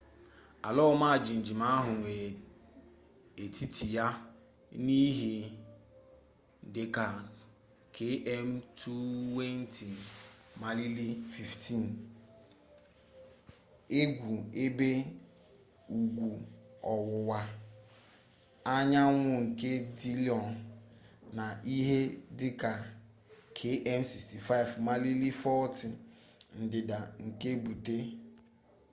[0.67, 2.27] ala ọma jijiji ahụ nwere
[3.43, 4.05] etiti ya
[4.85, 5.31] na ihe
[6.73, 7.05] dị ka
[7.95, 8.49] km
[9.35, 11.89] 20 maịlị 15
[14.01, 14.89] ugwu-ebe
[15.97, 16.27] ugwu
[16.93, 17.39] ọwụwa
[18.75, 20.47] anyanwụnke dillon
[21.37, 21.45] na
[21.77, 21.99] ihe
[22.39, 22.71] dị ka
[23.57, 25.89] km 65 maịlị 40
[26.63, 27.95] ndịda nke butte